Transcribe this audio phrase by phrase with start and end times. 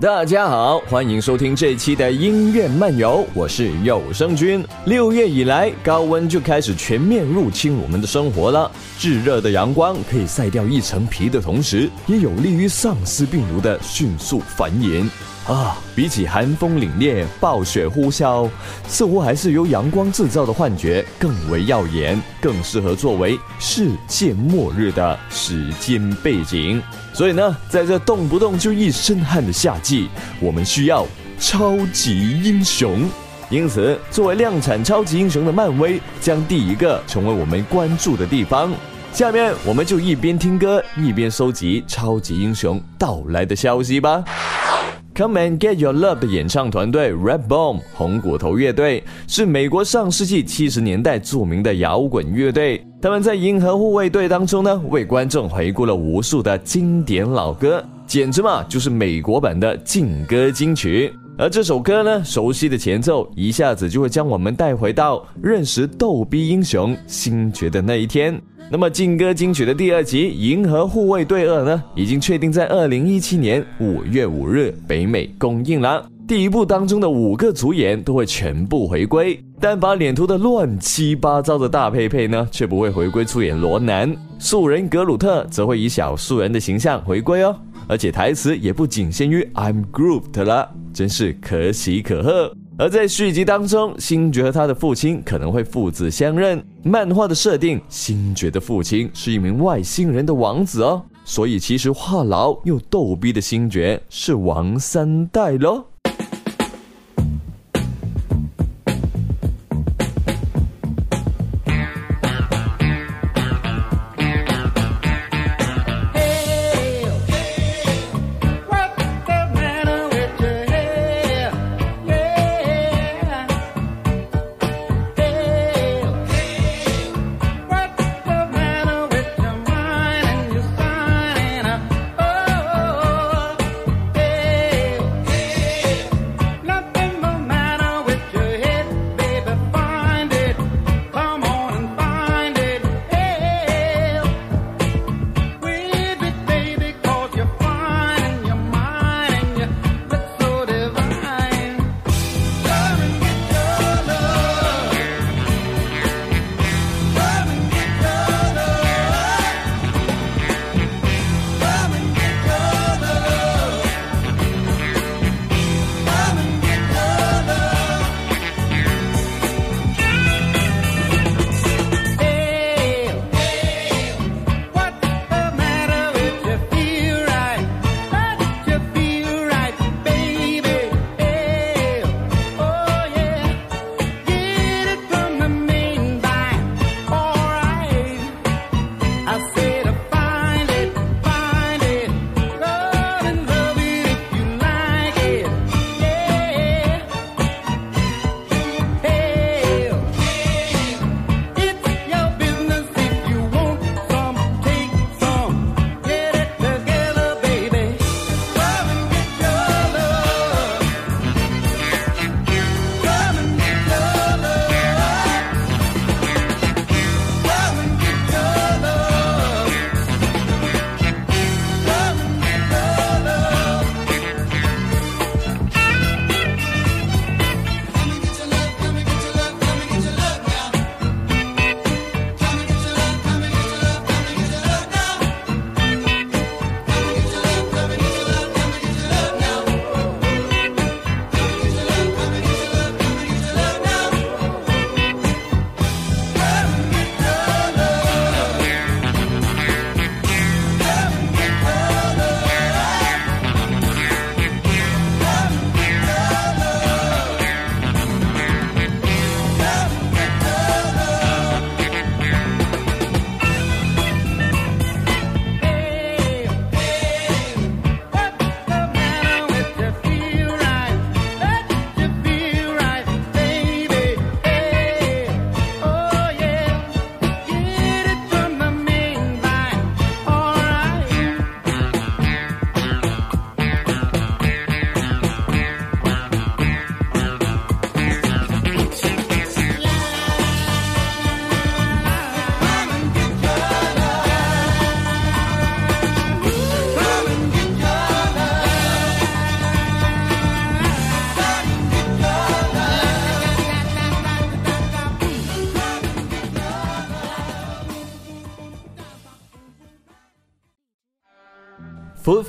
[0.00, 4.66] 大家好，欢迎收听这一期的音乐漫游，我是有声君。
[4.86, 8.68] 六月以来，高温就开始全面入侵我们的生活了。
[8.98, 15.08] 炙热的阳光可以晒掉一层皮的同时，也有利于丧尸病毒的迅速繁衍。
[15.46, 18.48] 啊，比起寒风凛冽、暴雪呼啸，
[18.88, 26.82] 似乎还是由阳光制造的幻觉更为耀眼，更适合作为世界末日的时间背景。
[27.12, 30.08] 所以呢，在这动不动就一身汗的夏季，
[30.40, 31.06] 我们需要
[31.38, 33.06] 超级英雄。
[33.50, 38.72] 因此，作为量产超级英雄的漫威，将第一个成为我们关注的地方。
[39.12, 44.24] 下面，我们就一边听歌，一边收集超级英雄到来的消息吧。
[45.16, 52.84] Come and get your love 的演唱团队 Redbone 红骨头乐队是美国上世纪七十年代著名的摇滚乐队。
[53.00, 61.12] 他们在《银河护卫队》当中呢，为观众回顾了无数的经典老歌，简直嘛就是美国版的劲歌金曲。
[61.38, 68.40] 而这首歌呢，熟悉的前奏一下子就会将我们带回到认识逗逼英雄星爵的那一天。
[68.70, 76.04] 那么劲歌金曲的第二集《银河护卫队二》呢，已经确定在二零一七年五月五日北美公映了。
[76.26, 84.16] 第一部当中的五个主演都会全部回归，但把脸涂得乱七八糟的大佩佩呢，却不会回归出演罗南。
[84.38, 87.54] 素人格鲁特则会以小素人的形象回归哦，
[87.86, 92.56] 而且台词也不仅限于 I'm Groot 了，真是可喜可贺。
[92.76, 96.60] 而在续集当中，星爵和他的父亲可能会父子相认。
[96.82, 105.84] 漫画的设定，星爵的父亲是一名外星人的王子哦，所以其实话痨又逗逼的星爵是王三代喽。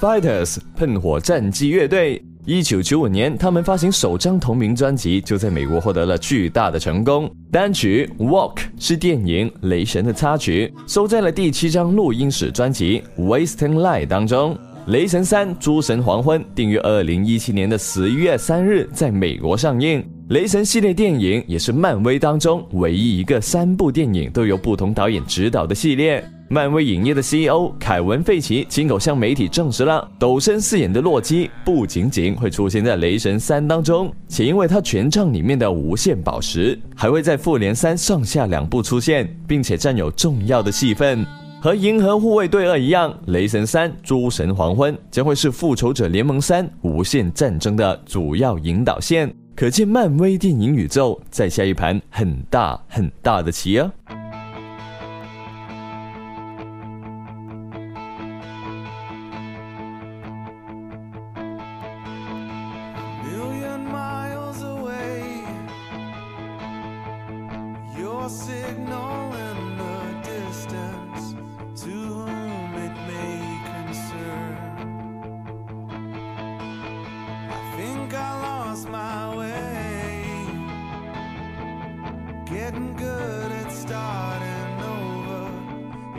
[0.00, 2.22] Fighters 喷火战机乐队。
[2.44, 7.28] 一九九五年，他们发行首张同名专辑，就在美国获得了巨大的成功。
[7.50, 14.54] 单曲《Walk》是电影《雷神》的插曲，收在了第七张录音室专辑《Wasting Light》当中。
[14.92, 20.04] 《雷神三：诸神黄昏》定于二零一七年的十一月三日在美国上映。
[20.28, 26.24] 雷神系列电影也是漫威当中唯一一个三部电影都由不同导演执导的系列。
[26.48, 41.26] 漫威影业的 CEO 凯文·费奇亲口向媒体证实了，抖森饰演的洛基不仅仅会出现在《雷神三》当中，且因为他权杖里面的无限宝石，还会在《复联三》上下两部出现，并且占有重要的戏份。
[41.60, 53.90] 和《银河护卫队二》一样，《雷神三：诸神黄昏》将会是《复仇者联盟三：无限战争》的主要引导线，可见漫威电影宇宙在下一盘很大很大的棋啊！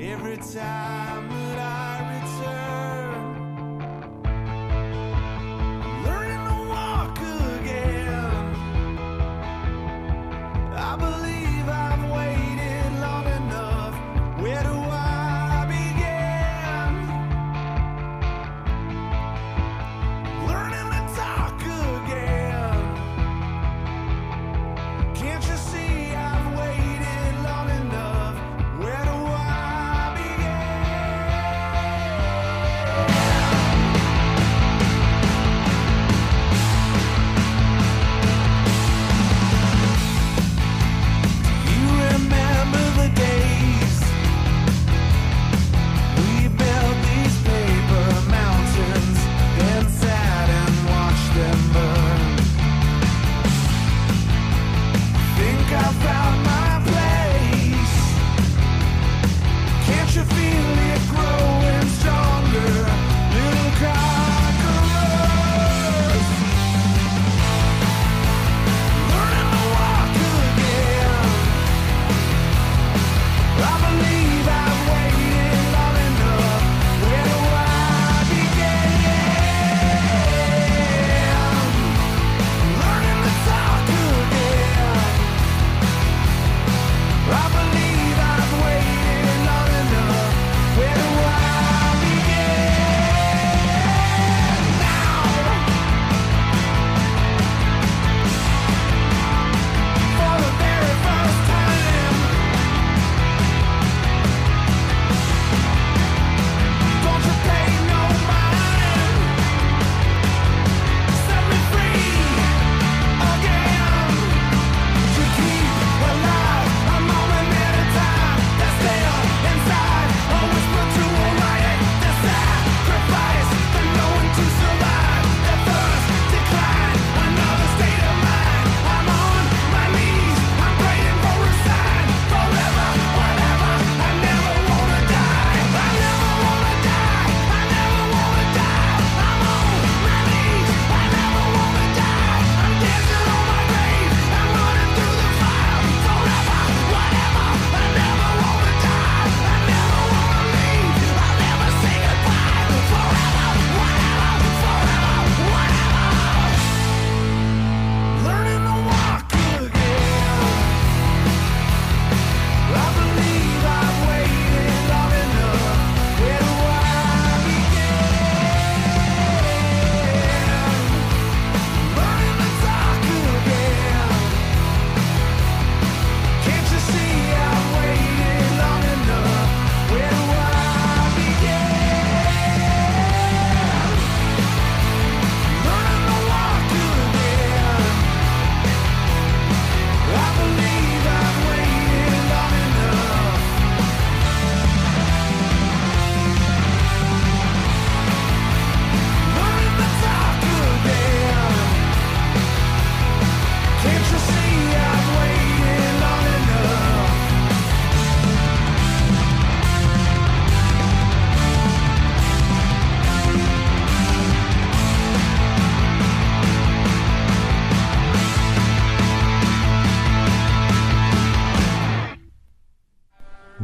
[0.00, 1.85] every time that I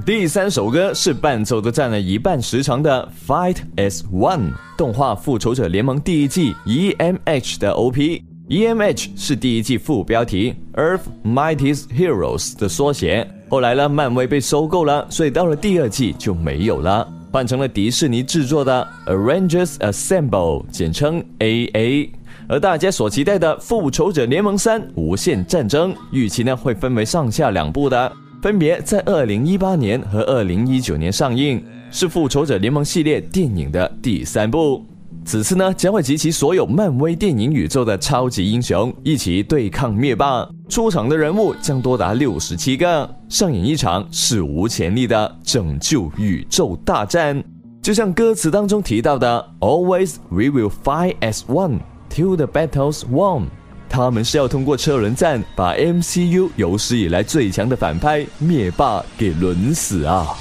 [0.04, 4.40] 第三首歌是伴奏都占了一半时长的《Fight as One》，
[4.76, 8.24] 动画《复仇者联盟》第一季 EMH 的 OP。
[8.48, 13.24] EMH 是第一季副标题 Earth Mightiest Heroes 的缩写。
[13.48, 22.10] 后来呢，漫威被收购了，所以到了第二季就没有了，换成了迪士尼制作的 Avengers Assemble，简称 AA。
[22.48, 28.12] 而大家所期待的《复仇者联盟三：无限战争》，预期呢会分为上下两部的。
[28.42, 34.84] 分别在二零一八年和二零一九年上映，是复仇者联盟系列电影的第三部。
[35.24, 40.44] 此次呢，将会集齐所有漫威电影宇宙的超级英雄一起对抗灭霸。
[40.68, 47.40] 出场的人物将多达六十七个，上演一场史无前例的拯救宇宙大战。
[47.80, 51.78] 就像歌词当中提到的：“Always we will fight as one
[52.10, 53.44] till the battle's won。”
[53.92, 60.34] 他们是要通过车轮战把 MCU 有史以来最强的反派灭霸给轮死啊！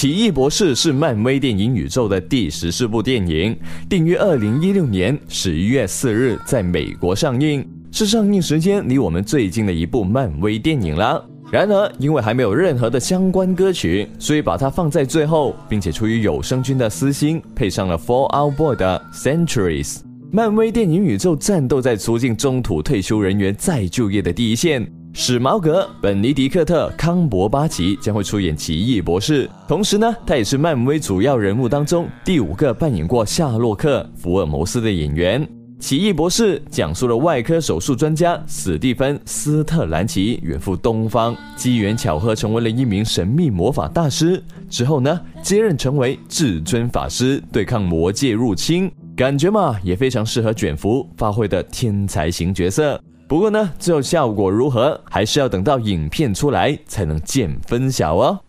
[0.00, 3.54] 奇异博士是漫威电影宇宙的第十四部电影，
[3.86, 11.22] 定于二零一六年十一月四日在美国上映，是上映时间离我们最近的一部漫威电影了。
[11.52, 19.98] 然而，因为还没有任何的相关歌曲，所以把它放在最后，并且出于有声君的私心，配上了 For Our Boy 的 Centuries。
[20.32, 24.90] 漫威电影宇宙战斗在促进中途退休人员再就业的第一线。
[25.12, 35.46] 史矛革、本尼迪克特·康伯巴奇将会出演奇异博士，同时呢，他也是漫威主要人物当中第五个扮演过夏洛克·福尔摩斯的演员。
[35.80, 44.40] 奇异博士讲述了外科手术专家史蒂芬·斯特兰奇远赴东方，机缘巧合成为了一名神秘魔法大师。
[44.68, 48.90] 之后呢，接任成为至尊法师，对抗魔界入侵。
[49.16, 52.98] 感觉嘛，也非常适合卷福发挥的天才型角色。
[53.30, 58.40] 不过呢，最后效果如何，还是要等到影片出来才能见分晓哦。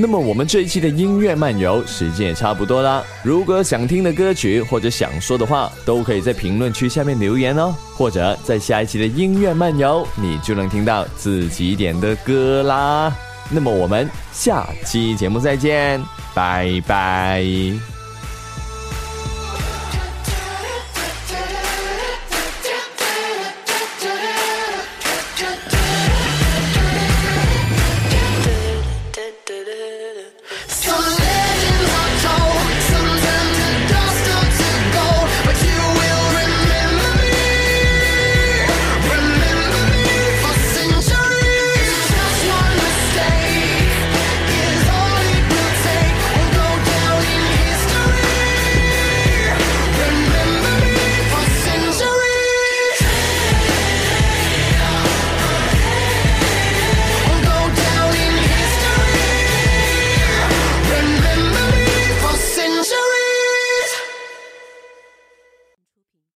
[0.00, 3.02] 那么我们这一期的音乐漫游时间也差不多啦。
[3.24, 7.74] 如果想听的歌曲或者想说的话，都可以在评论区下面留言哦。
[7.96, 13.12] 或者在下一期的音乐漫游，你就能听到自己点的歌啦。
[13.50, 16.00] 那么我们下期节目再见，
[16.32, 17.97] 拜拜。